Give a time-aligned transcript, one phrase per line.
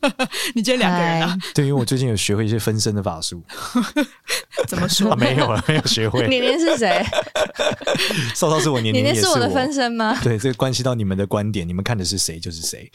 [0.54, 1.36] 你今天两个人啊？
[1.54, 3.42] 对，因为我最近有学会一些分身的法术。
[4.68, 5.10] 怎么说？
[5.12, 6.26] 啊、没有了，没有学会。
[6.28, 7.04] 年年是谁？
[8.34, 9.34] 少少是我，年年也是我。
[9.34, 10.18] 年年是我的分身吗？
[10.22, 12.90] 对，这个关系到你们的观点，你们看的是谁就是谁。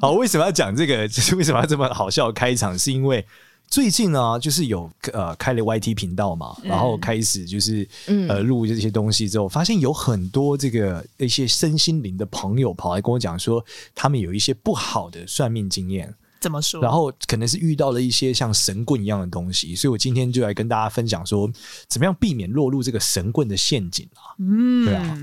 [0.00, 1.06] 好，为什么要讲这个？
[1.08, 2.78] 就是为什么要这么好笑开场？
[2.78, 3.24] 是因为。
[3.72, 7.88] 最近呢，就是有呃开了 YT 频道嘛，然后开始就是
[8.28, 13.64] 呃录这些东西之后，发现有很多这个一些身心灵的朋友跑来跟我讲说，
[13.94, 16.14] 他们有一些不好的算命经验。
[16.38, 16.82] 怎么说？
[16.82, 21.50] 然后可能是遇到了一些像神棍一样的东西，所以我今天就来跟大家分享说，
[21.88, 24.36] 怎么样避免落入这个神棍的陷阱啊？
[24.38, 25.18] 嗯，对啊。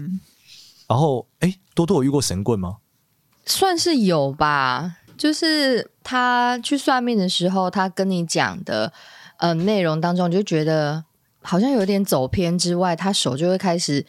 [0.88, 2.78] 然后，哎，多多有遇过神棍吗？
[3.45, 4.95] 算是有吧。
[5.19, 8.91] 就是他去算命的时候，他跟你讲的
[9.38, 11.03] 呃内容当中，就觉得
[11.43, 14.03] 好像有点走偏之外，他手就会开始，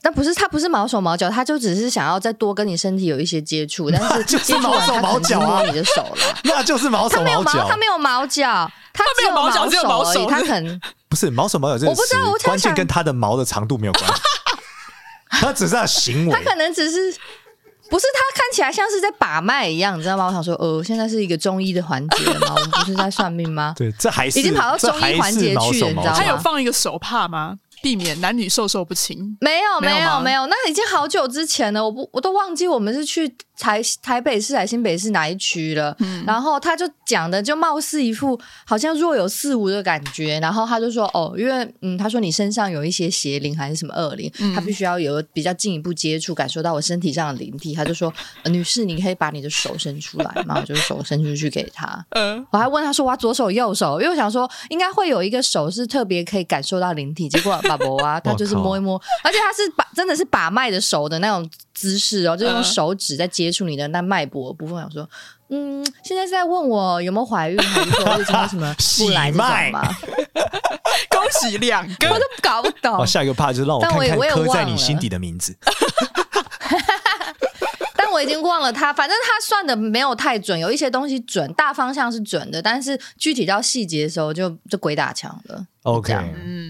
[0.00, 14.22] 但不是他不是毛手毛脚，他就只是想要再多跟你身体有一些接触， 但是就是毛手毛脚啊，你的手了， 那就是毛手毛脚，他没有毛，他没有毛脚，他没有毛脚只有毛手，他可能 不是毛手毛脚这，我不知道，我关键跟他的毛的长度没有关系，
[15.28, 17.14] 他只是他行为，他可能只是。
[17.92, 20.24] 不是，他看起来像是在把脉一样，你知道吗？
[20.26, 22.54] 我想说，呃，现在是一个中医的环节了吗？
[22.56, 23.74] 我们不是在算命吗？
[23.76, 26.14] 对，这还是已经跑到中医环节去了，你知道吗？
[26.16, 27.58] 他有放一个手帕吗？
[27.82, 29.36] 避免男女授受不亲？
[29.40, 33.34] 没有，没有，没有，那已经好久之前了，我不，我都忘记我们是去。
[33.58, 35.94] 台台北市还是新北市哪一区了？
[36.00, 47.72] 嗯，然后他就讲的就貌似一副好像若有似无的感觉，然后他就说哦，因为嗯，他说你身上有一些邪灵还是什么恶灵，嗯、他必须要有比较进一步接触，感受到我身体上的灵体。
[47.72, 52.04] 他就说、呃、女士，你可以把你的手伸出来嘛，然后就手伸出去给他。
[52.18, 61.48] 嗯，我还问他说哇，左手右手，因为我想说应该会有一个手是特别可以感受到灵体，结果爸爸啊，他就是摸一摸，而且他是把真的是把脉的手的那种。
[61.74, 64.76] 姿势哦，就用手指在接触你的那脉搏的部分。
[64.76, 65.08] 我说，
[65.48, 69.82] 嗯，现在是在问我有没有怀孕，还是说为什么 什么不来这种吗？
[71.10, 72.98] 恭喜两个，我都搞不懂。
[72.98, 75.56] 哦，下一个怕就是让我看看刻在你心底的名字。
[77.96, 85.66] 但我已经忘了他，反正他算的没有太准，有一些东西准，大方向是准的，但是具体到细节的时候就就鬼打墙了。
[85.82, 86.14] OK，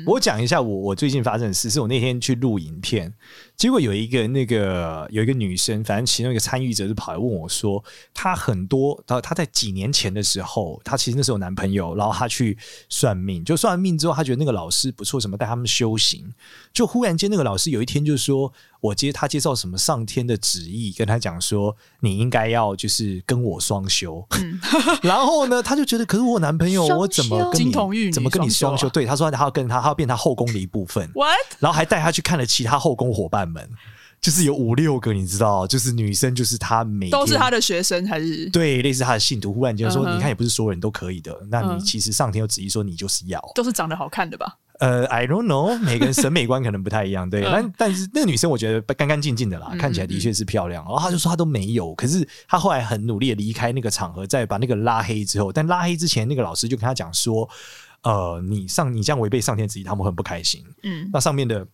[0.06, 3.12] 我讲一下我我最近发生的事，是我那天去录影片，
[3.56, 7.82] 结果有一个那个有一个女生，反正其中一个参与者就跑来问我说，
[8.14, 12.56] 她很多她她在几年前的时候，她其实那时候有男朋友，然后她去
[12.88, 16.32] 算命，就算完命之后，她觉得那个老师不错，什么带他们修行，
[16.72, 24.60] 就忽然间那个老师有一天就说，我接他接受什么上天的旨意，跟他讲说，你应该要就是跟我双修， 嗯、
[25.02, 28.88] 然后呢，他就觉得，可是我男朋友，我怎么跟你怎么跟你双修？
[28.88, 29.06] 对。
[29.12, 31.08] 他说他要跟他，他要变他后宫的一部分。
[31.14, 31.36] What?
[31.60, 33.69] 然后还带他去看了其他后宫伙伴们，
[34.20, 39.52] 就是有五六个，你知道，就是女生，就是她每都是他的学生还是对，类似他的信徒。
[39.52, 40.14] 忽然间说，uh huh.
[40.14, 44.56] 你看也不是所有人都可以的，那你其实上天又旨意说你就是要，都是长得好看的吧？
[44.82, 47.43] 呃，I don't know， 每个人审美观可能不太一样，对。
[47.43, 50.84] 但但是那个女生我觉得干干净净的啦，看起来的确是漂亮。
[50.84, 57.48] 然后她就说她都没有，可是她后来很努力的离开那个场合，再把那个拉黑之后，但拉黑之前那个老师就跟她讲说。
[58.04, 60.60] 呃，你上你这样违背上天旨意，他们很不开心。
[60.82, 61.64] 嗯，那上面的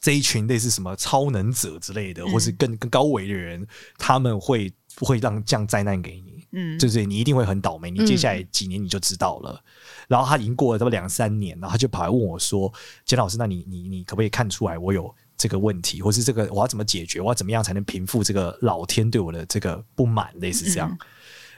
[0.00, 3.64] 这一群类似什么超能者之类的，嗯、或是更更高维的人，
[3.96, 6.41] 他们会不会让降灾难给你？
[6.52, 7.04] 嗯，对不对？
[7.04, 7.90] 你一定会很倒霉。
[7.90, 9.52] 你接下来几年你就知道了。
[9.52, 9.62] 嗯、
[10.08, 12.72] 然后他已经过了这么两三年，然后他就跑来问我说
[13.04, 17.20] ：“简老师，那你你你可不可以看出来我有这个问题，或是这个我要怎么解决？
[17.20, 20.32] 我要怎么样才能平复这个老天对我的这个不满？
[20.40, 20.98] 类似这样，嗯、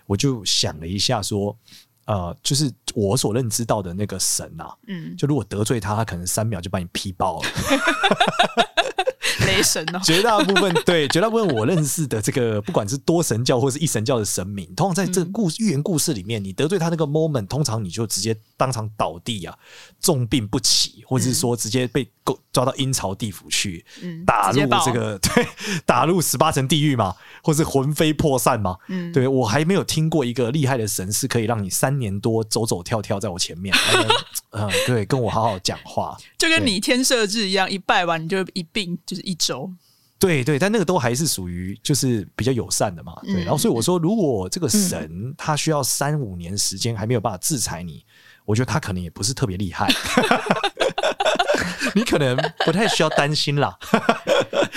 [0.07, 1.57] 我就想了一下说。”
[2.07, 7.49] 呃，就是我所认知到的那个神啊，嗯，就如果得罪他，他可能三秒就把你劈爆了。
[9.47, 19.57] 雷神哦， 绝大部分对绝大部分我认识的这个，不管是多神教或是一神教的神明，通常在这个故寓言故事里面，你得罪他那个 moment，通常你就直接当场倒地啊，
[20.01, 22.09] 重病不起，或者是说直接被
[22.53, 25.47] 抓到阴曹地府去，嗯，打入这个 对，
[25.85, 33.75] 打入十八层地狱嘛，或是魂飞魄散嘛，嗯，对我还没有听过一个厉害的神是可以让你三年多走走跳跳在我前面，
[34.53, 39.71] 嗯，对，跟我好好讲话，就跟你天赦日一样，一拜完你就一病就是一周，
[40.19, 43.43] 对对，但那个都还是属于就是比较友善的嘛，对。
[43.43, 48.05] 然后所以我说，如果这个神他需要三五年时间还没有办法制裁你，
[48.45, 49.89] 我觉得他可能也不是特别厉害。
[51.95, 53.79] 你可能不太需要担心啦。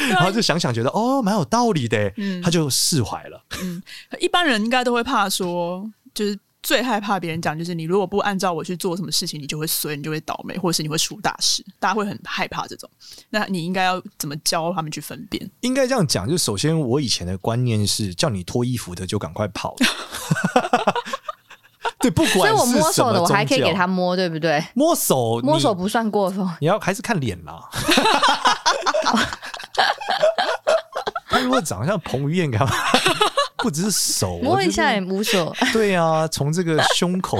[0.10, 3.44] 然后就想想觉得哦，蛮有道理的，嗯，他就释怀了。
[3.62, 3.82] 嗯，
[4.20, 6.38] 一般人应该都会怕说，就是。
[6.68, 11.66] 最害怕别人讲，就是你如果不按照我去做什么事情，你就会衰，你就会倒霉，或者是你会出大事。
[11.80, 12.90] 大家会很害怕这种。
[13.30, 15.50] 那你应该要怎么教他们去分辨？
[15.62, 19.78] 应该这样讲，就首先我以前的观念是，叫你脱衣服的就赶快跑。
[22.00, 22.40] 对，不管是。
[22.40, 24.62] 所以我摸手的，我还可以给他摸，对不对？
[24.74, 26.46] 摸手，摸手不算过分。
[26.60, 27.64] 你要还是看脸啦。
[31.30, 32.76] 他如果长得像彭于晏，干嘛？
[33.58, 35.58] 不只是手， 摸一下也无所谓。
[35.74, 37.40] 对啊，从这个胸口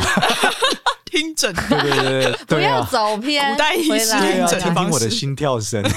[1.06, 5.84] 听诊，对对对对，不要走偏，古代医师对啊，听听我的心跳声。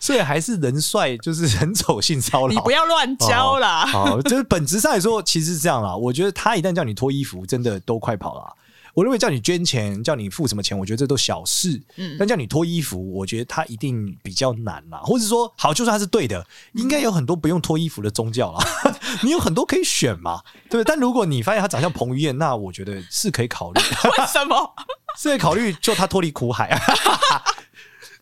[0.00, 3.84] 所以还是人帅就是人丑性骚扰，你不要乱教啦。
[3.86, 5.96] 好，就是本质上来说，其实是这样啦。
[5.96, 8.54] 我觉得他一旦叫你脱衣服，真的都快跑了。
[8.96, 11.78] 我认为叫你捐钱，叫你付什么钱，我觉得这都小事。
[11.96, 14.98] 嗯，但叫你脱衣服，我觉得他一定比较难啦。
[15.04, 18.66] 或者说，好，就算他是对的，应该有很多不用脱衣服的宗教啦。
[19.22, 20.40] 你有很多可以选嘛，
[20.70, 20.84] 对不对？
[20.84, 23.80] 但如果你发现他长相彭于晏，那我觉得是可以考虑。
[24.18, 24.74] 为什么？
[25.18, 26.80] 是可以考虑就他脱离苦海。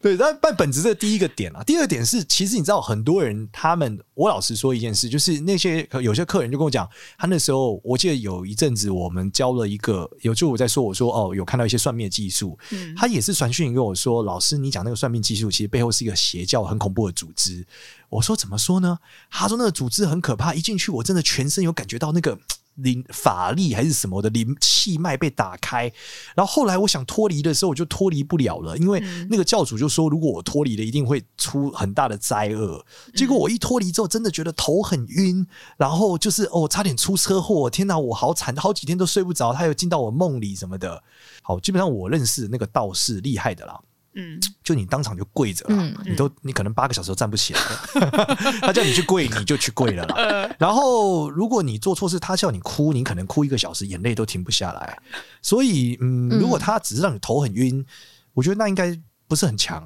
[0.04, 6.86] 对，但但本质的第一个点啊，第二点是，其实你知道，很多人他们，我老实说一件事，就是那些有些客人就跟我讲，
[7.16, 17.66] 他那时候，我记得有一阵子我们教了一个，有就我在说，我说哦，有看到一些算命技术，嗯，他也是传讯跟我说，老师，你讲那个算命技术，其实背后是一个邪教，很恐怖的组织。
[18.10, 18.98] 我说怎么说呢？
[19.30, 22.38] 他说那个组织很可怕，一进去我真的全身有感觉到那个。
[22.76, 25.92] 灵法力还是什么的灵气脉被打开，
[26.34, 29.00] 然后后来我想脱离的时候，我就脱离不了了，因为
[29.30, 32.84] 那个教主就说，如果我脱离了，一定会出很大的灾厄。
[33.14, 41.02] 结果我一脱离之后，真的觉得头很晕，然后就是哦，差点出车祸，天哪，我好惨，好几天都睡不着，他又进到我梦里什么的。
[41.42, 43.80] 好，基本上我认识的那个道士厉害的啦。
[44.16, 48.36] 嗯，就你当场就跪着了，嗯、你都你可能八个小时都站不起来了。
[48.62, 50.48] 他叫你去跪，你就去跪了啦。
[50.58, 54.98] 然后如果你做错事，他叫你哭，你可能哭一个小时，眼泪都停不下来。
[55.42, 57.84] 所以，嗯，如果他只是让你头很晕，
[58.32, 58.96] 我觉得那应该
[59.26, 59.84] 不是很强。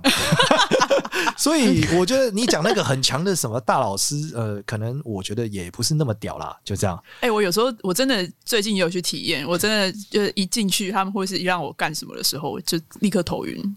[1.36, 6.56] 所以，我觉得你讲那个很强的什么大老师，呃，可能我觉得也不是那么屌啦。
[6.64, 6.96] 就这样。
[7.20, 13.76] 哎、欸，我有时候我真的最近也有去体验，我真的就是一进去，他们会是一让我干什么的时候，就立刻头晕。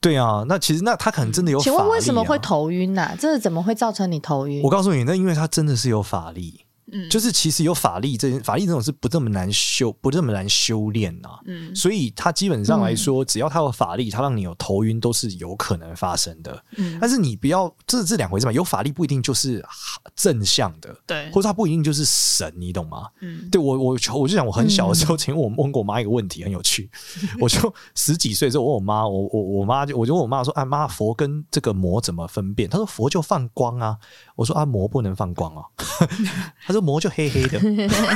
[0.00, 1.72] 对啊，那其实那他可能真的有法力、啊。
[1.72, 3.14] 请问为什么会头晕呢、啊？
[3.20, 4.62] 这是怎么会造成你头晕？
[4.62, 6.64] 我告诉你，那因为他真的是有法力。
[6.92, 11.28] 嗯，就是其实有法力，这法力这种是不这么难修，不这么难修炼呐。
[11.46, 16.64] 嗯，所以他基本上来说，只要他有法力，他让你有头晕都是有可能发生的。
[16.76, 18.52] 嗯，但是你不要，这是这两回事嘛。
[18.52, 19.64] 有法力不一定就是
[20.16, 23.08] 正向的，对，或者他不一定就是神，你懂吗？
[23.20, 26.90] 嗯，对我我我就想，我很小的时候，请问我问过我妈一个问题，很有趣。
[27.40, 33.96] 我就十几岁的时候，我问我妈，我我我妈就我就问我妈说：“啊妈，佛跟这个魔怎么分辨？”她说：“佛就放光啊。”
[34.34, 35.62] 我说：“啊魔不能放光啊。”
[36.66, 36.79] 她说。
[36.80, 37.60] 膜就黑黑的，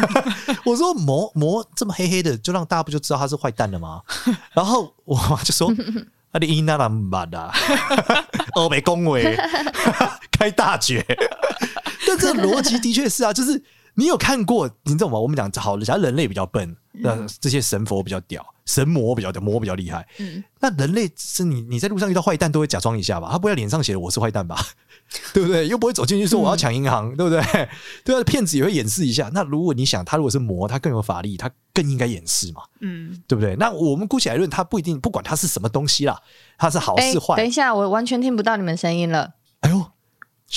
[0.64, 4.02] 我说膜膜这么黑黑的，就让大家不就知道他是坏蛋了吗？
[4.54, 5.72] 然后我妈就说
[6.32, 7.52] ：“阿里伊那拉巴达，
[8.56, 9.36] 欧北恭维
[10.32, 11.04] 开大绝。”
[12.06, 13.62] 但这逻辑的确是啊，就是
[13.94, 15.18] 你有看过，你知道吗？
[15.18, 20.06] 我们讲好了，假如人类比较笨，那这些神佛比较屌，神魔比较屌，魔比较厉害。
[20.18, 23.28] 嗯，那人类是你你在路上遇到坏蛋都会假装一下吧？
[23.30, 24.58] 他不会脸上写的我是坏蛋吧？
[25.32, 25.68] 对不对？
[25.68, 27.68] 又不会走进去说我要抢银行，嗯、对不对？
[28.04, 29.30] 对啊，骗子也会掩饰一下。
[29.32, 32.62] 那如果你想，他如果是魔，他更有法力，他更应该掩饰嘛。
[32.80, 33.54] 嗯，对不对？
[33.56, 36.18] 那我们姑且来论，他不一定，不管他是什么东西啦，
[36.58, 37.34] 他是好是坏。
[37.34, 39.34] 欸、等一下，我完全听不到你们声音了。
[39.60, 39.86] 哎呦，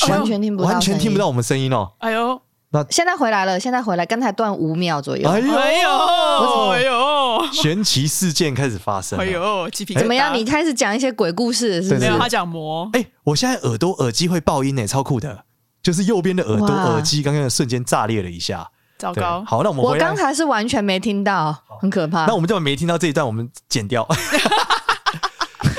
[0.09, 1.93] 完全听不到，完全听不到我们声音哦。
[1.99, 2.41] 哎呦。
[2.77, 5.27] 那现在回来了，现在回来，刚才断五秒左右。
[5.27, 7.47] 哎呦哎呦哎呦！
[7.51, 9.17] 玄奇事件开始发生。
[9.17, 9.67] 哎呦！
[9.97, 10.33] 怎么样？
[10.33, 12.01] 你开始讲一些鬼故事是不是？
[12.01, 12.89] 没有，他讲魔。
[12.93, 15.43] 哎，我现在耳朵耳机会爆音呢，超酷的，
[15.81, 18.69] 就是右边的耳朵耳机刚刚瞬间炸裂了一下。
[18.97, 19.43] 糟糕。
[19.45, 22.25] 好，那我们我刚才是完全没听到，很可怕。
[22.25, 24.07] 那我们就没听到这一段，我们剪掉。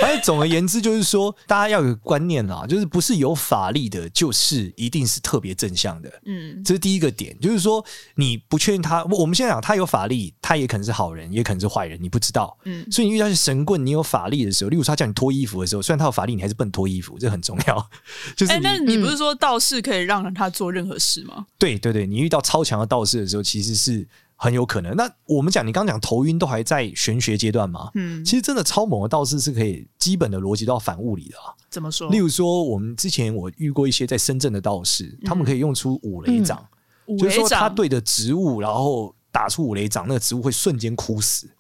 [0.08, 6.10] 哎，总而言之，就是说，大家要有个观念啦，就是不是有法力的，就是一定是特别正向的。
[6.24, 7.84] 嗯，这是第一个点，就是说，
[8.14, 12.56] 你不确定他，我们现在讲他有法力，他也可能是好人，也可能是坏人，你不知道。
[12.64, 17.90] 嗯，所以你遇到是神棍，你有法力的时候，例如他叫你脱衣服的时候，虽然他有法力，你还是不能脱衣服，这很重要。
[18.34, 21.34] 就是，哎，那你不是说道士可以让他做任何事吗？
[21.36, 24.08] 嗯，对对对，你遇到超强的道士的时候，其实是。
[24.40, 24.94] 很有可能。
[24.94, 27.90] 那我们讲，你刚刚讲头晕都还在玄学阶段吗？
[27.94, 31.52] 嗯，其实真的超猛的道士是可以基本的逻辑都要反物理的啊。
[31.68, 32.08] 怎么说？
[32.08, 36.64] 例如说，我们之前我遇过一些在深圳的道士，嗯、他们可以用出五雷掌，
[37.08, 41.50] 嗯、就是说他对着植物，然后打出五雷掌，那个植物会瞬间枯死。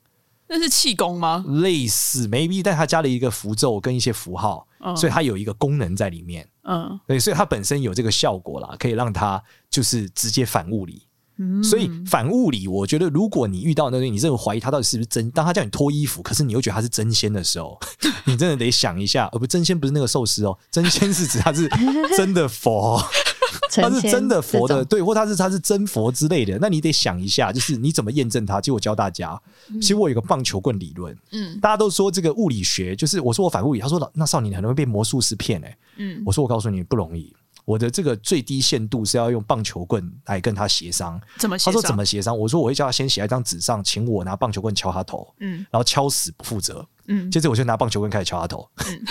[0.50, 1.44] 那是气功吗？
[1.60, 6.48] 类似，maybe，但它加了一个符咒跟一些符号，嗯所以它有一个功能在里面。
[6.62, 11.07] 嗯对，所以它本身有这个效果啦，可以让它就是直接反物理。
[11.38, 17.78] 嗯，所以反物理，我觉得如果你遇到那个，你真的怀疑他到底是不是真，当他叫你脱衣服，可是你又觉得他是真仙的时候，
[18.26, 21.68] 你真的得想一下，而不真仙不是那个寿司哦，真仙是指他是
[22.16, 23.00] 真的佛，
[23.70, 28.60] 他是真的佛的，对，或他是他是真佛之类的，那你得想一下，就是你怎么验证它？
[28.60, 29.40] 其实我教大家，
[29.80, 37.32] 其实我有个棒球棍理论，嗯大家都说这个物理学，就是我说我反物理，他说老那少年很容易被魔术师骗哎、嗯我说我告诉你不容易。
[37.68, 41.20] 我的这个最低限度是要用棒球棍来跟他协商。
[41.36, 41.70] 怎么协商？
[41.74, 42.36] 他说怎么协商？
[42.36, 46.82] 我说我会叫他先写在一张纸上，请我拿棒球棍敲他头，嗯然后敲死不负责。
[47.08, 48.66] 嗯接着我就拿棒球棍开始敲他头，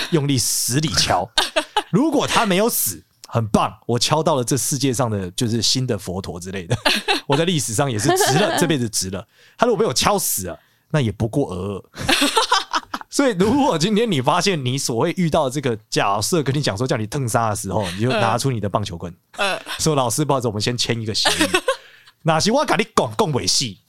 [0.09, 1.29] 用力死里敲。
[1.91, 6.75] 如果他没有死，很棒，我敲到了这世界上的就是新的佛陀之类的。
[7.27, 9.23] 我在历史上也是值了，这辈子值了。
[9.55, 10.59] 他如果被我敲死了，
[10.89, 11.83] 那也不过尔尔。
[13.09, 21.49] 所以，如果今天你发现你所谓遇到这个角色跟你讲说叫你腾杀的时候，你就 拿出你的棒球棍，呃说老师，不好意思，我们先签一个协议。
[22.23, 23.79] 哪是我跟你讲讲尾戏，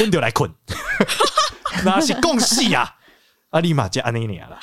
[0.00, 0.50] 我就来困。
[1.84, 2.94] 哪是共戏啊？
[3.50, 4.58] 啊，立马就按那年了。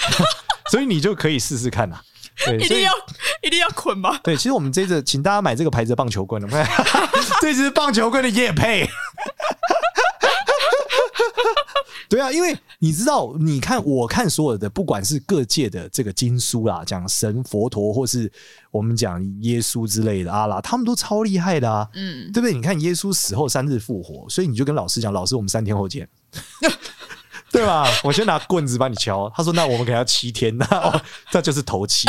[0.72, 2.00] 所以你就可以试试看呐。
[2.44, 2.92] 对，一定要
[3.44, 4.18] 一定要捆吗？
[4.24, 6.68] 对，其实我们这次请大家买这个牌子的棒球棍，我们
[7.40, 8.90] 这支棒球棍的业配。
[12.12, 18.30] 对啊，因为你知道，你看，我看所有的，不管是各界的这个经书啦，讲神、佛陀，或是
[18.70, 22.54] 我们讲耶稣之类的阿拉，他们都超厉害的啊，嗯，对不对？
[22.54, 26.06] 你看耶稣死后三日复活，所以你就跟老师讲，老师，我们三天后见。
[27.50, 27.88] 对吧？
[28.04, 29.32] 我先拿棍子把你敲。
[29.36, 32.08] 他说：“那我们给他七天，那 哦，这就是头七。”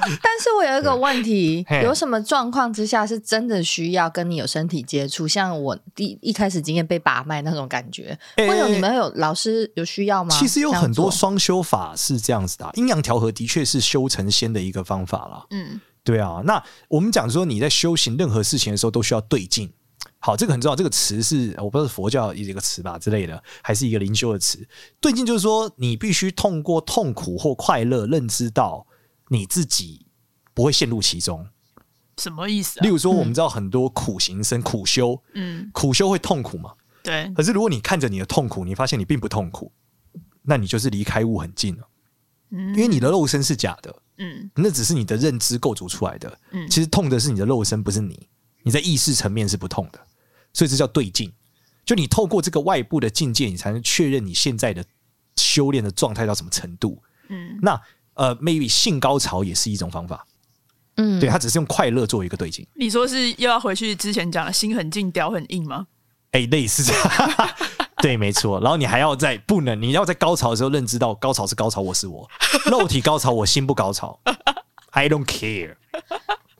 [0.22, 5.26] 但是我有一个问题，有什么状况之下是真的需要跟你有身体接触？
[5.26, 10.36] 像我第一开始经验被把脉那种感觉，欸会有你们有老师有需要吗？
[10.38, 15.46] 其实有很多双修法是这样子的啊，阴阳调和的确是修成仙的一个方法啦。
[15.50, 19.72] 嗯对啊，那我们讲说你在修行任何事情的时候都需要对镜。
[20.18, 20.76] 好，这个很重要。
[20.76, 24.58] 这个词是我不知道是佛教一个词吧之类的，还是一个灵修的词。
[25.00, 28.86] 对镜就是说，你必须通过痛苦或快乐，认知到
[29.28, 30.06] 你自己
[30.54, 31.46] 不会陷入其中。
[32.18, 32.88] 什么意思啊例？
[32.88, 36.72] 如说，我们知道很多苦行僧苦修，嗯，苦修会痛苦嘛？
[37.02, 39.70] 对，可是如果你看着你的痛苦，你发现你并不痛苦，
[40.42, 41.88] 那你就是离开物很近了。
[42.50, 46.38] 嗯因为你的肉身是假的，嗯那只是你的认知构筑出来的。
[46.52, 48.28] 嗯其实痛的是你的肉身，不是你。
[48.62, 50.00] 你在意识层面是不痛的，
[50.52, 51.32] 所以这叫对境。
[51.84, 54.84] 就你透过这个外部的境界，你才能确认你现在的
[55.36, 57.02] 修炼的状态到什么程度。
[57.28, 57.80] 嗯那
[58.16, 60.26] 呃，maybe 性高潮也是一种方法，
[60.96, 62.66] 嗯，对，他只是用快乐做一个对境。
[62.74, 65.86] 你说是又要回去之前讲的心很静，屌很硬吗？
[66.32, 67.54] 哎、类似这样，
[68.02, 68.60] 对，没错。
[68.60, 72.28] 然后你还要在不能，你要在高潮的时候认知到高潮是高潮，我是我，
[72.66, 74.18] 肉体高潮，我心不高潮
[74.90, 75.76] ，I don't care。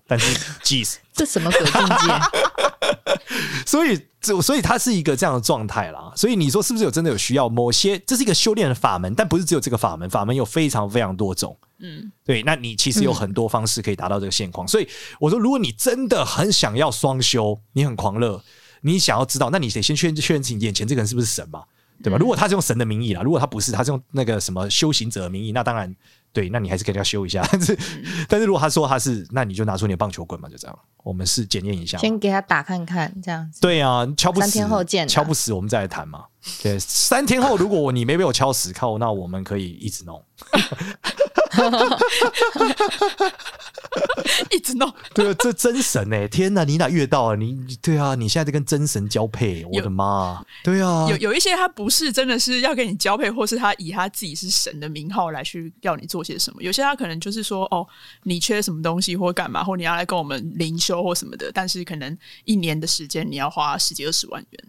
[0.07, 2.66] 但是 jeez，这什么鬼境界？
[3.67, 6.13] 所以这所以它是一个这样的状态啦。
[6.17, 7.99] 所以你说是不是有真的有需要某些？
[8.07, 11.57] 这是一个修炼的法门，但不是只有这个法门，法门有非常非常多种。
[11.79, 14.67] 嗯对，那你其实有很多方式可以达到这个现况。
[14.67, 14.89] 所以
[15.21, 18.43] 我说，如果你真的很想要双修，你很狂热，
[18.81, 21.65] 你想要知道，那你得先确认确认自己眼前这个人是不是神嘛，
[22.03, 22.17] 对吧？
[22.19, 25.95] 如果他是用神的名义啦，如果他不是，他是用那个什么修行者的名义，那当然
[26.37, 27.43] 对，那你还是跟他修一下。
[27.51, 27.79] 但是，
[28.29, 31.97] 但是如果他说他是，那你就拿出你的棒球棍嘛，就这样，我们是检验一下。
[31.97, 33.59] 先给他打看看，这样子。
[33.63, 36.27] 对啊，敲不死，三天后见啊敲不死，我们再来谈嘛。
[36.63, 40.23] 对，三天后如果我你没被我敲死，靠，那我们可以一直弄。
[44.51, 44.93] 一直弄。
[45.15, 47.37] 对啊，这真神哎、天哪，你哪遇得到啊？
[47.37, 50.45] 你你对啊，你现在在跟真神交配，我的妈！
[50.63, 56.63] 对啊，有有一些他不是真的是要跟你交配，或是他以他自己是神的名号来去要你做些什么。
[56.63, 57.87] 有些他可能就是说，哦，
[58.25, 64.65] 你缺什么东西或干嘛，或你要来跟我们灵修或什么的，但是可能一年的时间你要花十几二十万元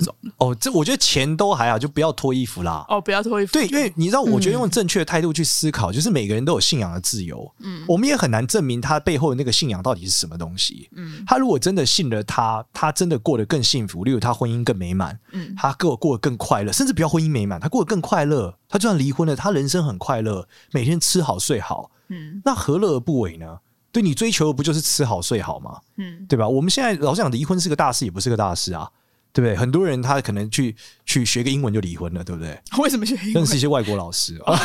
[0.00, 0.30] 这种的。
[0.38, 2.84] 哦，这我觉得钱都还好，就不要脱衣服啦。
[2.88, 3.52] 哦，不要脱衣服。
[3.52, 7.50] 对，因为你知道，我觉得用正确的态度去思考，就是每个人都有信仰的自由。
[7.60, 10.88] 嗯，我们也很难证明他背后的那个信仰到底是什么东西。
[10.94, 18.54] 嗯，他如果真的信了他，他真的过得更幸福，例如他婚姻更美满，嗯他过过得更快乐，甚至不要婚姻美满，他过得更快乐。
[18.68, 23.58] 他就算离婚了，他人生很快乐，每天吃好睡好，嗯那何乐而不为呢？
[23.92, 25.78] 对你追求的不就是吃好睡好吗？
[25.96, 26.46] 嗯对吧？
[26.46, 28.90] 我们现在老是讲，离婚是个大事，也不是个大事啊，
[29.36, 29.54] 对不对？
[29.54, 30.74] 很多人他可能去
[31.04, 32.58] 去学个英文就离婚了，对不对？
[32.80, 33.32] 为什么学英文？
[33.34, 34.58] 认识一些外国老师啊，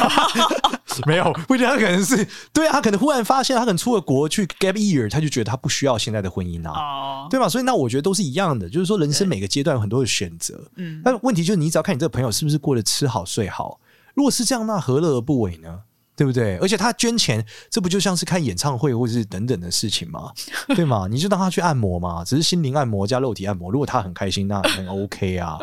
[1.06, 7.50] 没有，不一定，他可能是对啊，他可能忽然发现，他可能出了国去 gap year，他就觉得他不需要现在的婚姻啊，哦，对吧？
[7.50, 13.78] 所以那我觉得都是一样的，就是说人生每个阶段有很多的选择，嗯，但问题就是你只要看你这个朋友是不是过得吃好睡好，
[14.14, 15.80] 如果是这样，那何乐而不为呢？
[16.22, 16.56] 对不对？
[16.58, 20.32] 而且他捐钱，这不就像是看演唱会或者是等等的事情吗？
[20.76, 21.08] 对吗？
[21.10, 25.58] 你就让他去按摩嘛，只是心灵按摩加肉体按摩，如果他很开心，那很 OK 啊，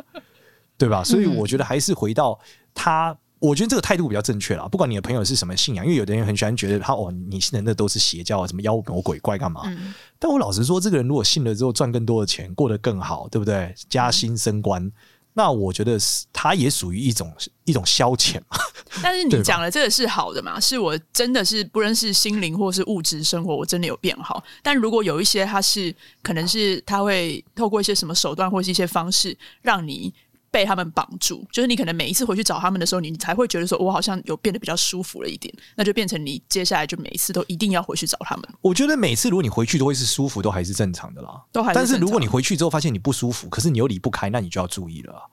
[0.76, 1.04] 对吧？
[1.04, 2.36] 所以我觉得还是回到
[2.74, 3.16] 他。
[3.40, 4.66] 我觉得这个态度比较正确啦。
[4.66, 9.62] 不管你的朋友是什么信仰，因为有的人很喜欢觉得他哦，你信的那都是邪教啊，什么妖魔鬼怪干嘛？
[9.66, 13.72] 嗯、但我老实说，这个人如果信了之后赚更多的钱，过得更好，对不对？
[13.88, 14.92] 加薪升官，嗯、
[15.38, 17.33] 那我觉得是它也属于一种
[17.64, 18.59] 一种消遣嘛。
[19.00, 20.59] 但是你讲的这个是好的嘛？
[20.59, 24.42] 是我真的是不论是心灵或是物质生活，我真的有变好。
[24.64, 30.12] 但如果有一些它是可能是它会透过一些什么手段或是一些方式让你。
[30.50, 38.45] 被他们绑住，就是你可能每一次回去找他们的时候，你才会觉得说，我好像有变得比较舒服了一点，那就变成你接下来就每一次都一定要回去找他们。
[38.61, 41.43] 我觉得每次如果你回去都会是舒服，都还是正常的啦。
[41.52, 41.75] 都还是。
[41.75, 45.31] 但是如果你回去之后发现你不舒服，可是你又离不开，那你就要注意了。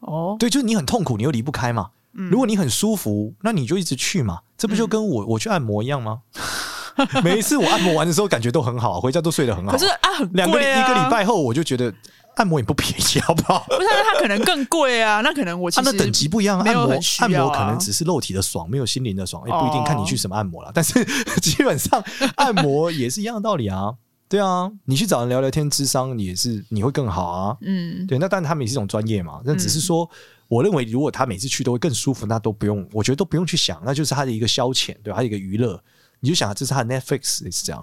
[0.00, 1.90] 哦，对，就是你很痛苦，你又离不开嘛。
[2.12, 2.30] 嗯。
[2.30, 4.40] 如果你很舒服，那你就一直去嘛。
[4.56, 6.20] 这不就跟我我去按摩一样吗？
[7.24, 9.72] 每一次我按摩完的时候感觉都很好，回家都睡得很好。
[9.72, 10.46] 可是啊，很贵啊。
[10.46, 11.92] 两个一个礼拜后，我就觉得。
[12.36, 13.64] 按摩也不便宜， 好不好？
[13.68, 15.20] 不是，它可能更贵啊。
[15.24, 20.68] 那可能我其实、啊、那等级不一样，按摩、啊、按摩可能只是肉体的爽，没有心灵的爽，也、欸、不一定看你去什么按摩了。
[20.68, 21.04] 哦、 但是
[21.40, 22.02] 基本上
[22.36, 23.94] 按摩也是一样的道理啊。
[24.26, 27.56] 对啊，你去找人聊聊天、智商也是你会更好啊。
[27.60, 28.18] 嗯，对。
[28.18, 29.40] 那当然他们也是一种专业嘛。
[29.44, 30.08] 那只是说，
[30.48, 35.80] 我认为如果他每次去都会更舒服，那都不用，我觉得都不用去想，那就是他的一个消遣，对，他的一个娱乐。
[36.20, 37.80] 你就想这是他的 Netflix 也是这样。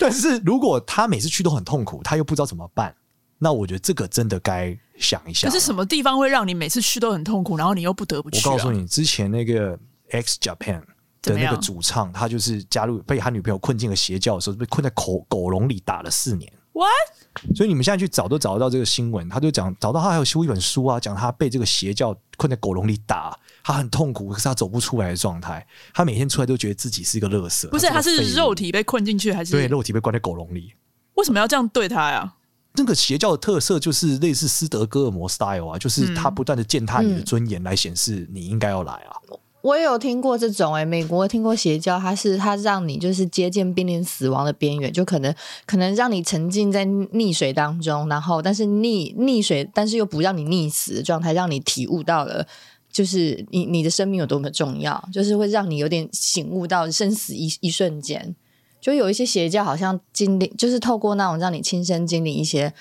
[0.00, 2.92] 但是如果他每次去都很痛苦，他又不知道怎么办。
[3.38, 5.48] 那我觉得这个真的该想一下。
[5.48, 8.42] 可是什么地方会让你每次去都很痛苦，然后你又不得不去、啊？
[8.44, 9.78] 我告诉你，之前那个
[10.10, 10.82] X Japan
[11.22, 16.52] 的那个主唱，他就是加入被他女朋友困进了邪教的时候，被困在狗狗笼里打了四年。
[16.72, 17.56] What？
[17.56, 25.64] 所以你们现在去找都找得到这个新闻，他就讲找到他还有修一本书啊，讲他被这个邪教困在狗笼里打，他很痛苦，可是他走不出来的状态。
[25.92, 27.68] 他每天出来都觉得自己是一个乐色。
[27.68, 30.72] 不是，他是肉体被困进去，还是对肉体被关在狗笼里？
[31.14, 32.34] 为什么要这样对他呀？
[32.74, 39.18] 这个邪教的特色就是类似斯德哥尔摩 style 啊，就是他不断的践踏你的尊严，来显示你应该要来啊。
[39.60, 45.34] 我也有听过这种哎、欸，美国听过邪教，它是它让你就是接近濒临死亡的边缘，就可能
[45.66, 52.46] 可能让你沉浸在溺水当中，然后但是溺溺水，但是又不让你溺死的状态，让你体悟到了，
[52.92, 58.36] 就是你你的生命有多么重要，就是会让你有点醒悟到生死一一瞬间。
[58.80, 62.72] 就有一些邪教，好像经历，就是透过那种让你亲身经历一些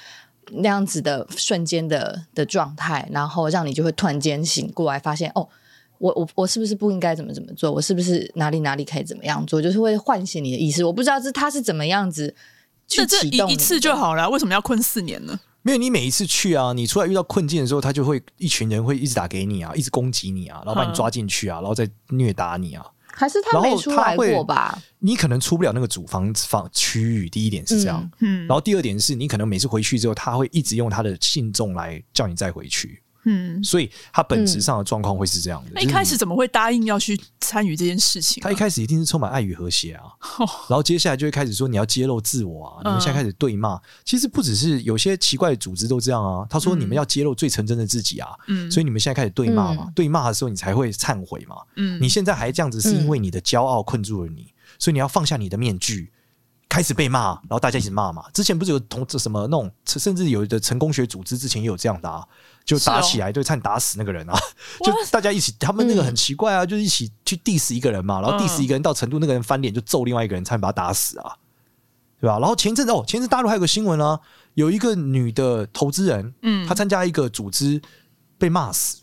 [0.52, 5.48] 那样子的瞬间的的状态，然后让你就会突然间醒过来，发现哦，
[5.98, 7.72] 我我我是不是不应该怎么怎么做？
[7.72, 9.62] 我是不是哪里哪里可以怎么样做？
[9.62, 10.86] 就是会唤醒你的意识。
[10.86, 12.36] 我不知道是他是怎么样子
[12.88, 15.40] 去启动，一次就好了，为什么要困四年呢？
[15.64, 22.86] 没有，你每一次去啊，你出来遇到困境的时候，他就会一群人会一直打给你啊，一直攻击你啊，然后把你抓进去啊，然后再虐打你啊。
[23.18, 24.78] 还是他没出来过吧？
[25.00, 27.28] 你可能出不了那个主房房区域。
[27.28, 33.02] 第一点是这样，嗯，然后第二点是你可能每次回去之后，他会一直用他的信众来叫你再回去。
[33.30, 35.72] 嗯，所以他本质上的状况会是这样的。
[35.74, 38.46] 那、嗯、一开始怎么会答应要去参与这件事情、啊？
[38.46, 40.04] 他一开始一定是充满爱与和谐啊，
[40.40, 43.76] 哦、然后接下来就会开始说你要揭露自我啊，你们现在开始对骂。
[43.76, 46.48] 嗯、其实不只是有些奇怪的组织都这样啊。
[46.50, 51.58] 他说你们要揭露最纯真的自己啊，嗯，所以你们现在开始对骂嘛，嗯、对骂的时候你才会忏悔嘛。
[51.76, 56.12] 嗯，你现在还这样子是因为你的骄傲困住了你，嗯、所以你要放下你的面具。
[56.70, 58.26] 开始被骂，然后大家一起骂嘛。
[58.34, 62.22] 之前不是有同这什么那种，甚至有的成功学组织之前也有这样的啊，
[62.68, 64.38] 就打起来，就差点打死那个人啊。
[64.84, 71.38] 就大家一起，他们那个很奇怪啊，就是一起去 diss 一个人嘛，然后 diss 一个人到成都，那个人翻脸就揍另外一个人，差点把他打死啊，
[72.20, 72.38] 对吧？
[72.40, 74.20] 然后前一阵子哦，前一阵大陆还有个新闻啊，
[74.56, 77.82] 有一个女的投资人，嗯，她参加一个组织
[78.38, 78.98] 被骂死，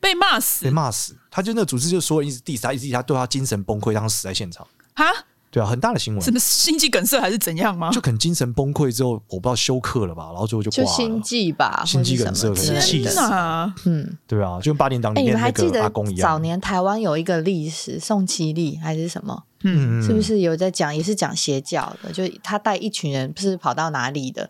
[0.00, 1.16] 被骂死，被骂死。
[1.30, 4.64] 她就那个组织就说一直 diss 她，一直 diss 她，对她精神崩溃，让她死在现场。
[4.94, 5.04] 哈？
[5.50, 7.90] 对啊，很大的新闻，什么心肌梗塞还是怎样吗？
[7.90, 10.86] 就可能精神崩溃之后，我不知道休克了吧，然后最后就挂了。
[10.86, 13.18] 就心悸吧，心肌梗塞可能气死。
[13.86, 16.28] 嗯，对啊，就跟八点档里面那个阿公一样。
[16.28, 19.44] 早年台湾有一个历史，宋其力还是什么？
[19.64, 20.94] 嗯，是不是有在讲？
[20.94, 24.48] 也是讲邪教的，就他带一群人，不是跑到哪里的？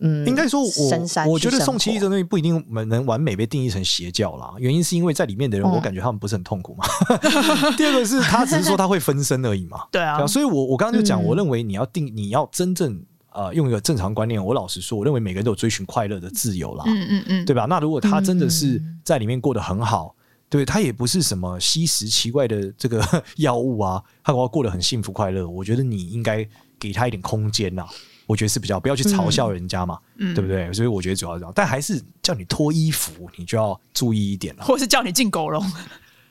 [0.00, 4.54] 嗯，应该说我我觉得宋七力这东西不一定能完美被定义成邪教啦。
[4.58, 6.84] 原因是因为在里面的人，我感觉他们不是很痛苦嘛。
[7.76, 9.82] 第二个是他只是说他会分身而已嘛。
[9.92, 13.00] 对啊，所以我我刚刚就讲，我认为你要定，你要真正
[13.32, 14.44] 呃用一个正常观念。
[14.44, 16.84] 我老实说，我认为每个人都有追寻快乐的自由啦。
[16.86, 17.66] 嗯嗯嗯，对吧？
[17.68, 20.14] 那如果他真的是在里面过得很好，
[20.48, 23.04] 对，他也不是什么吸食奇怪的这个
[23.36, 25.46] 药物啊，他要过得很幸福快乐。
[25.48, 26.46] 我觉得你应该
[26.78, 27.88] 给他一点空间呐、啊，
[28.30, 30.72] 我觉得是比较不要去嘲笑人家嘛，嗯、对不对？
[30.72, 35.64] 所以我觉得主要是这样，但还是叫你脱衣服，你就要注意一点了，或是叫你进狗笼。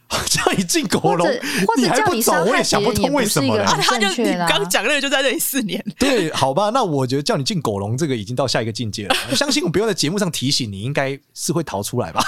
[0.25, 1.27] 叫你进狗笼，
[1.67, 3.63] 或者叫你走，我也想不通为什么了。
[3.63, 9.15] 他就你刚讲那个就在这里四年，对，好吧，那我觉得叫你进狗笼这个已经到下一个境界了。
[9.29, 12.23] 我 相信我不用在节目上提醒你，应该是会逃出来吧。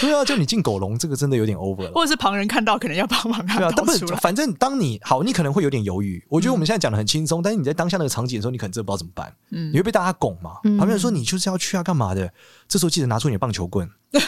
[0.00, 3.58] 对啊，就你进狗笼这个真的有点 over 了，或者是旁人看到可能要帮忙他。
[3.58, 6.22] 对啊，但不是，反正当你好，你可能会有点犹豫。
[6.28, 9.32] 我觉得我们现在讲的很轻松，但是你在当下那个场景的时候，你可能真的不知道怎么办。
[9.50, 10.54] 嗯，你会被大家拱嘛？
[10.62, 12.32] 旁边人说你就是要去啊，干嘛的？
[12.68, 13.88] 这时候记得拿出你的棒球棍。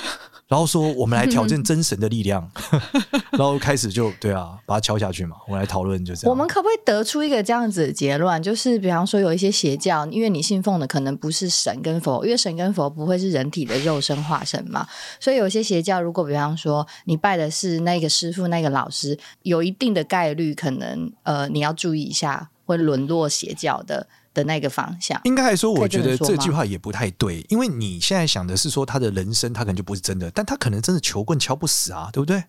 [0.49, 2.49] 然后说，我们来挑战真神的力量，
[3.37, 5.35] 然后开始就对啊，把它敲下去嘛。
[5.49, 6.31] 我们来讨论，就这样。
[6.31, 8.41] 我们可不可以得出一个这样子的结论？
[8.41, 14.87] 就是比方说，有一些邪教，因为你信奉的可能不是神跟佛，因为神跟佛不会是人体的肉身化身嘛。
[15.19, 24.07] 所以有些邪教，如果比方说你拜的是那个师傅、那个老师，有一定的概率，可能呃，你要注意一下，会沦落邪教的。
[24.37, 32.45] 的那个方向，应该来说，我觉得这句话也不太对，因为你现在想的是说他的人生，他可能就不是真的，但他可能真的球棍敲不死啊，对不对？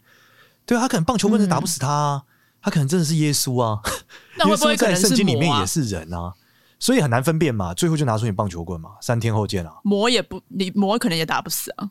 [0.65, 2.27] 对啊，他可能棒球棍是打不死他啊，嗯、
[2.61, 3.79] 他可能真的是耶稣啊？
[4.45, 6.33] 耶稣在圣经里面也是人啊，
[6.77, 7.73] 所以很难分辨嘛。
[7.73, 9.75] 最后就拿出你棒球棍嘛，三天后见啊。
[9.83, 11.89] 魔也不，你魔可能也打不死啊。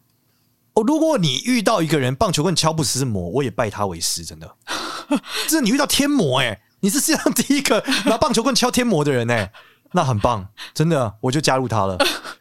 [0.75, 4.55] 哦，如果你遇到一个人棒球棍敲不死是魔，我也拜他为师，真的。
[5.49, 9.53] 这是你遇到天魔哎、欸，你是世界上第一个拿棒球棍敲天魔的人哎、欸。
[9.93, 11.97] 那很棒，真的，我就加入他了。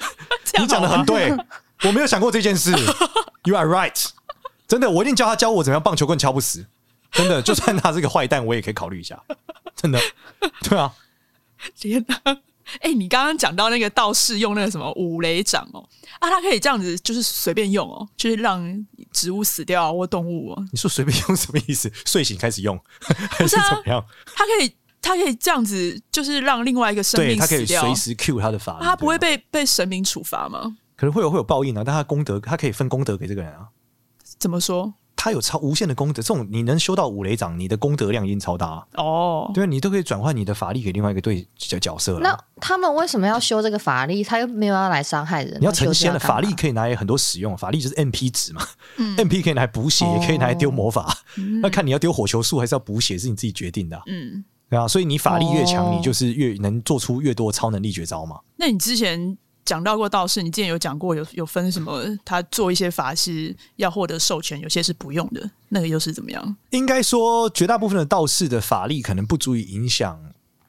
[0.58, 1.36] 你讲的很对，
[1.84, 2.72] 我没有想过这件事。
[3.44, 4.08] You are right，
[4.68, 6.66] 真的，我一定教他教我怎么样棒球棍敲不死。
[7.12, 9.22] 真的，就算他是个坏蛋，我也可以考虑一下。
[9.76, 10.00] 真的，
[10.64, 10.94] 对啊。
[11.78, 12.20] 天哪！
[12.80, 15.88] 哎、欸，你刚刚讲到那个道士用那个什么五雷掌哦，
[16.20, 20.66] 啊，他可以这样子，就是随便用哦，就是让植物死掉或动物哦。
[20.72, 21.92] 你说随便用什么意思？
[22.06, 22.80] 睡醒开始用
[23.30, 24.04] 还是怎么样？
[24.36, 24.74] 他可以。
[25.06, 27.48] 他可以这样子，就是让另外一个生命死掉。
[27.48, 30.76] 对，他可以随时 cue 他的法力，他不会被被神明处罚吗？
[30.96, 33.68] 可能会有会有报应啊，但他功德，他可以分功德给这个人啊。
[34.40, 34.96] 怎么说？
[35.18, 39.50] 他有超无限的功德，这种你能修到五雷掌，你的功德量已经超大哦。
[39.54, 42.20] 对，你都可以转换你的法力给另外一个对角角色了。
[42.20, 44.24] 那他们为什么要修这个法力？
[44.24, 45.58] 他又没有要来伤害人。
[45.60, 48.68] 你要成仙了，法力可以拿来很多使用，法力就是 MP 值嘛。
[48.98, 51.18] 嗯，MP 可以拿来补血，也可以拿来丢魔法。
[51.38, 54.00] 嗯，那看你要丢火球术还是要补血，是你自己决定的。
[54.08, 54.44] 嗯。
[54.70, 58.40] 对啊，所以你法力越强，你就是越能做出越多超能力绝招嘛。
[58.58, 62.04] 那你之前讲到过道士，你之前有讲过有有分什么？
[62.26, 66.56] 他做一些法事要获得授权，有些是不用的，那个又是怎么样？
[66.72, 70.20] 应该说，绝大部分的道士的法力可能不足以影响。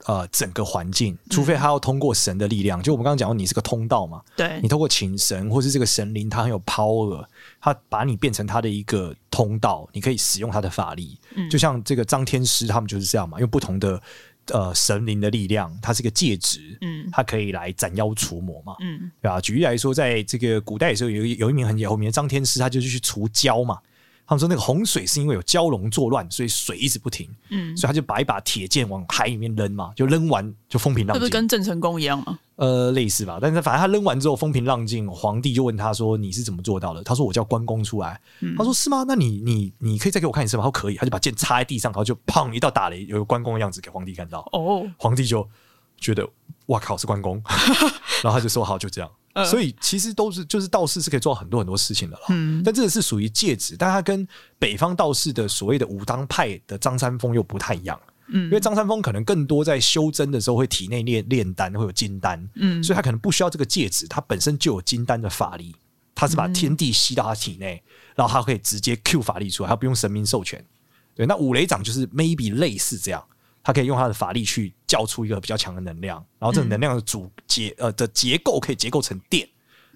[0.06, 7.26] 呃，整个环境，除非他要通过神的力量，嗯、就我们刚刚讲过，你是个通道嘛，对，你通过请神或是这个神灵，他很有 power，
[7.60, 14.00] 他把你变成他的一个通道，你可以使用他的法力，嗯、就像这个张天师他们就是这样嘛，用不同的
[14.52, 19.40] 呃神灵的力量，它是个戒指，嗯，它可以来斩妖除魔嘛，嗯，对吧？
[19.40, 23.80] 举例来说，在这个古代的时候，有有一名很有名的张天师，他就是去除蛟嘛。
[24.26, 27.28] 他们说那个洪水是因为有蛟龙作乱，所以水一直不停。
[27.50, 31.20] 嗯，所以他就把一把铁剑往海里面扔嘛，就扔完就风平浪静。
[31.20, 32.38] 这不是跟郑成功一样吗？
[32.56, 33.38] 呃，类似吧。
[33.40, 38.20] 但是反正他扔完之后风平浪静，皇帝就问他说：“你是怎么做到的？”他说：“我叫关公出来。
[38.40, 39.04] 嗯”他说：“是吗？
[39.06, 44.40] 那你你你可以再给我看一次吗？”他说：“可以。”他就把剑插在地上，然后就砰一道打雷，有个关公的样子给皇帝看到。
[44.52, 45.46] 哦，皇帝就
[46.00, 46.28] 觉得
[46.66, 47.40] 哇靠，是关公，
[48.24, 49.10] 然后他就说：“好，就这样。”
[49.44, 54.26] 所以其实都是就是道士是可以做很多很多事情的了，嗯，但这个是属于戒指，但它跟
[54.58, 65.74] 北方道士的所谓的武当派的张三丰又不太一样，嗯，因为张三丰可能更多在修真的时候会体内炼炼丹，会有金丹，嗯，所以他可能不需要这个戒指，他本身就有金丹的法力，
[66.14, 67.82] 他是把天地吸到他体内，
[68.14, 70.64] 然后他可以直接 Q 法力出来，他不用神明授权，
[71.14, 73.22] 对，那五雷掌就是 maybe 类似这样。
[73.66, 79.44] 他可以用他的法力去叫出一个比较强的能量，然后这个能量的主结呃的结构可以结构成电，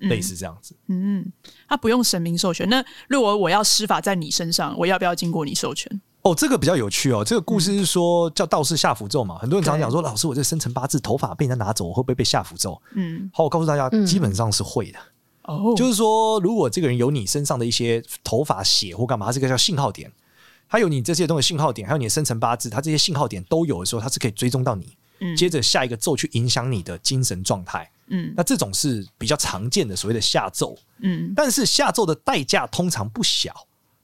[0.00, 0.74] 嗯、类似这样子。
[0.88, 1.24] 嗯，
[1.68, 2.68] 他不用神明授权。
[2.68, 6.00] 那如果我要施法在你身上，我要不要经过你授权？
[6.22, 7.24] 哦，这个比较有趣哦。
[7.24, 12.83] 这个故事是说叫道士下符咒嘛，很多人常讲说，老师，我这生辰八字头发被人家拿走，我会不会被下符咒？
[12.96, 14.98] 嗯，好，我告诉大家，基本上是会的。
[15.44, 20.11] 哦，就是说，如果这个人有你身上的一些头发血或干嘛，这个叫信号点。
[20.70, 24.96] 还有你这些东西信号点，还有你的生辰八字，它这些信号点都有的时候，它是可以追踪到你。
[25.18, 27.90] 嗯，接着下一个咒去影响你的精神状态。
[28.06, 30.78] 嗯，那这种是比较常见的所谓的下咒。
[31.00, 33.52] 嗯，但是下咒的代价通常不小，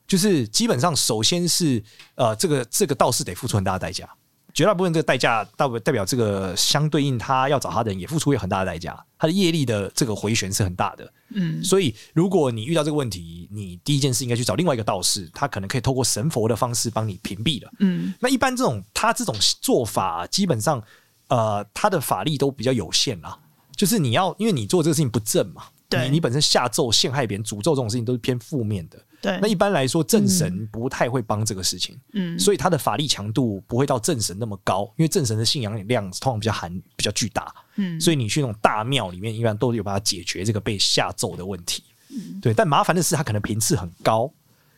[0.08, 1.80] 就是基本上首先是
[2.16, 4.08] 呃，这个这个道士得付出很大的代价。
[4.56, 11.12] 绝大部分这个代价，代代表这个相对应他要找他的人也付出有很大的代价，他的业力的这个回旋是很大的。
[11.34, 17.70] 嗯，所以如果你遇到这个问题，你第一件事应该去找另外一个道士，他可能可以透过神佛的方式帮你屏蔽了。
[17.80, 20.82] 嗯，那一般这种他这种做法，基本上
[21.28, 23.38] 呃他的法力都比较有限啦，
[23.76, 25.64] 就是你要因为你做这个事情不正嘛。
[25.88, 28.98] 对，你你本身下咒陷害别人、诅咒这种事情都是偏负面的。
[29.22, 31.98] 对，那一般来说正神不太会帮这个事情。
[32.12, 37.54] 嗯，所以他的法力强度不会到正神那么高，因为正神的信仰量通常比较含比较巨大。
[37.76, 41.82] 嗯，所以你去那种大庙里面，一般都有办法解决这个被下咒的问题。
[42.10, 44.30] 嗯，对，但麻烦的是他可能频次很高，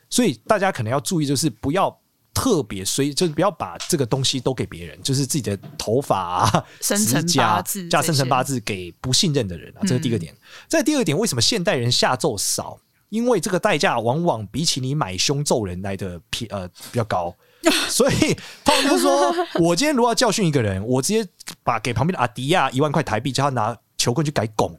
[0.09, 1.99] 所以大家可能要注意，就是不要。
[2.39, 10.33] 特别，所以就是不要把这个东西都给别人，就是自己的头发啊、 生辰八字加生辰八字给不信任的人啊，这是第一个点。
[10.69, 12.79] 再、嗯、第二个点，为什么现代人下咒少？
[13.09, 17.35] 因为这个代价往往比起你买凶咒人来的偏呃比较高，
[17.89, 21.27] 所以他们就说，我今天如果要教训一个人，我直接
[21.65, 23.77] 把给旁边的阿迪亚一万块台币，叫他拿。
[23.99, 24.75] 球棍去改拱，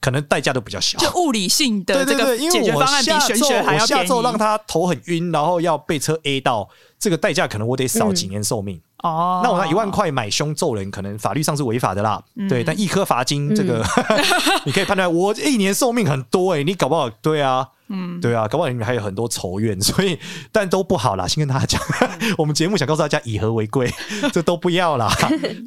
[0.00, 0.98] 可能代价都比较小。
[0.98, 4.02] 就物理性的这个解决方案比玄学还要便宜。
[4.02, 8.80] 下咒让他头很晕，然后要被车 A 到，这个代价可能我得少几年寿命。
[9.04, 12.22] 哦、嗯，那我拿一万块买凶揍人，可能法律上是违法的啦。
[12.36, 14.24] 嗯、对，但一颗罚金，这个、嗯、
[14.64, 17.68] 你可以判断，我一年寿命很多哎、欸，你搞不好对啊。
[17.88, 20.18] 嗯，对啊，搞不好你们还有很多仇怨，所以
[20.50, 21.28] 但都不好啦。
[21.28, 21.80] 先跟大家讲，
[22.38, 23.92] 我们节目想告诉大家以和为贵，
[24.32, 25.14] 这都不要啦。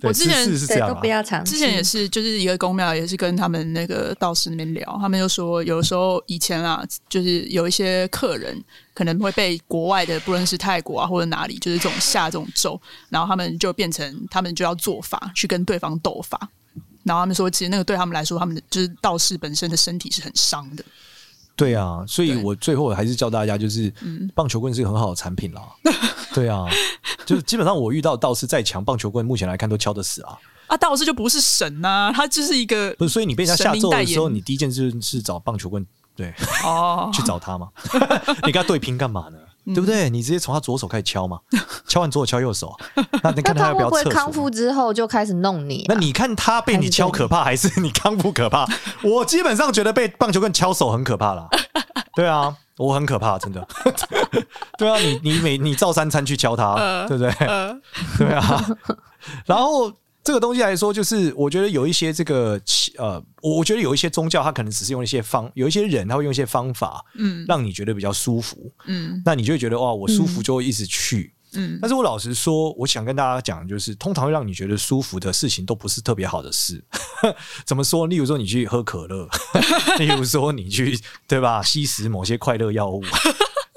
[0.02, 1.52] 我之前是这样，都不要尝试。
[1.54, 8.60] 之前也是，就是一个宫庙，也是跟他们那个道士那边聊，他们就说，有时候以前啊，就是有一些客人
[8.98, 16.50] 可能会被国外的，不论是泰国啊或者哪里，就是这种下这种咒，然后他们就变成他们就要做法去跟对方斗法，
[17.04, 20.84] 然后他们说，其实那个对他们来说，他们的就是道士本身的身体是很伤的。
[21.56, 23.94] 对啊，所以我最后还是教大家，就是
[24.34, 25.62] 棒球棍是一个很好的产品啦。
[26.34, 26.66] 对啊，
[27.24, 30.36] 就是基本上我遇到道士再强，棒球棍目前来看都敲得死啊。
[30.66, 33.14] 啊，道士就不是神呐、啊，他就是一个不是。
[33.14, 35.86] 所以你被人家下咒的时候，你第一件事是找棒球棍，
[36.18, 36.34] 对
[36.66, 37.70] 哦，去找他嘛。
[38.46, 39.38] 你跟他对拼干嘛呢？
[39.68, 40.10] 对不对？
[40.10, 41.40] 你直接从他左手开始敲嘛，
[41.88, 42.74] 敲完左手敲右手。
[43.22, 45.86] 那你看他要不要会康复之后就开始弄你？
[45.90, 48.66] 那你看他被你敲可怕，还是你康复可怕？
[49.04, 51.48] 我基本上觉得被棒球棍敲手很可怕啦。
[52.16, 53.68] 对啊，我很可怕，真的。
[54.80, 57.32] 对啊，你你每你照三餐去敲他，对不对？
[58.18, 58.66] 对啊。
[59.46, 59.92] 然后。
[60.28, 62.60] 这个东西来说，就是我觉得有一些这个
[62.98, 71.80] 呃，我觉得有一些宗教，它可能只是用一些方，有一些人他会用一些方法，嗯，让你觉得比较舒服，嗯，那你就会觉得哇，我舒服就会一直去，嗯。
[71.82, 76.84] 但是我老实说，我想跟大家讲，就是通常会让你觉得舒服的事情，都不是特别好的事。
[77.64, 78.06] 怎么说？
[78.06, 79.30] 例如说，你去喝可乐，
[79.98, 83.02] 例如说，你去对吧，吸食某些快乐药物。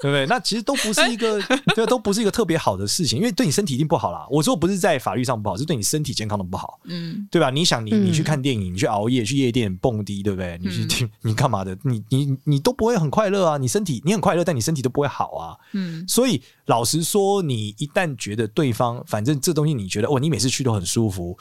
[0.01, 0.25] 对不对？
[0.25, 1.39] 那其实都不是一个，
[1.75, 4.25] 对，都不是一个特别好的事情，因为对你身体一定不好啦。
[4.31, 7.51] 我说不是在法律上不好，是对你身体健康的不好，嗯，对吧？
[7.51, 10.59] 你想你，你你去看电影，你去熬夜，去夜店蹦迪，对不对？
[10.61, 11.77] 你去听，你干嘛的？
[11.83, 13.57] 你你你都不会很快乐啊！
[13.57, 15.55] 你身体你很快乐，但你身体都不会好啊。
[15.73, 21.37] 嗯，所以老实说，你一旦觉得对方，反正这东西你觉得哦，你每次去都很舒服。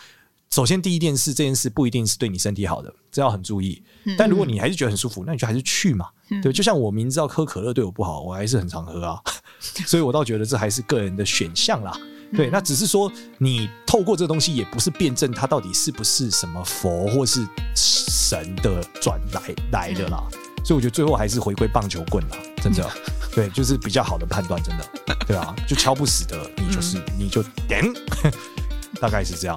[0.52, 3.80] 首先，第一件事，这件事不一定是对你身体好的，这要很注意。
[4.18, 6.08] 但如果你还是觉得很舒服，那你就还是去嘛。
[6.42, 9.20] 对，就像我明知道喝可乐对我不好，我还是很常喝啊。
[9.86, 11.96] 所以我倒觉得这还是个人的选项啦。
[12.36, 20.20] 对，那只是说你透过这个东西，也不是辩证它到底是不是什么佛或是神的转来来的啦。
[20.64, 22.90] 所以我觉得最后还是回归棒球棍啦，真的。
[23.32, 24.84] 对，就是比较好的判断，真的。
[25.28, 27.84] 对啊，就敲不死的，你就是你就点，
[29.00, 29.56] 大概是这样。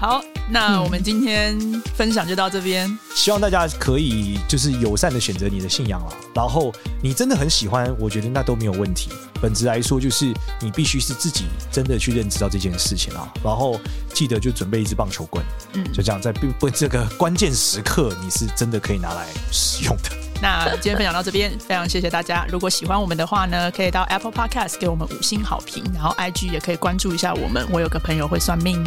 [0.00, 1.58] 好，那我们今天
[1.96, 2.88] 分享就到这边。
[2.88, 9.10] 嗯，希望大家可以就是友善的选择你的信仰啊，然后你真的很喜欢，我觉得那都没有问题。
[9.42, 13.80] 本质来说，就是你必须是自己真的去认知到这件事情啊，然后
[14.14, 20.10] 记得就准备一支棒球棍，嗯，就这样在不不这个关键时刻，你是真的可以拿来使用的。
[20.40, 22.46] 那今天分享到这边，非常谢谢大家。
[22.48, 27.66] 如果喜欢我们的话呢，可以到 Apple Podcast 给我们五星好评，然后 IG 也可以关注一下我们。
[27.72, 28.80] 我有个朋友会算命。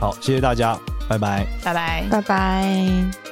[0.00, 3.29] 好，谢谢大家，拜拜，拜拜，拜拜。